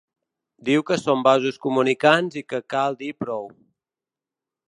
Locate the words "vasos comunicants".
1.27-2.39